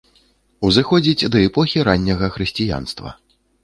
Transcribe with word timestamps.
Узыходзіць 0.69 1.29
да 1.37 1.43
эпохі 1.51 1.87
ранняга 1.91 2.35
хрысціянства. 2.35 3.19